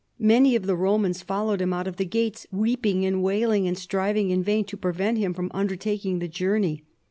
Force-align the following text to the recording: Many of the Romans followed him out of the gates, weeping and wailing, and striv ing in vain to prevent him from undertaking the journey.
Many 0.17 0.55
of 0.55 0.65
the 0.65 0.75
Romans 0.75 1.21
followed 1.21 1.61
him 1.61 1.73
out 1.73 1.87
of 1.87 1.97
the 1.97 2.05
gates, 2.05 2.47
weeping 2.51 3.05
and 3.05 3.21
wailing, 3.21 3.67
and 3.67 3.77
striv 3.77 4.17
ing 4.17 4.31
in 4.31 4.41
vain 4.41 4.65
to 4.65 4.75
prevent 4.75 5.19
him 5.19 5.35
from 5.35 5.51
undertaking 5.53 6.17
the 6.17 6.27
journey. 6.27 6.83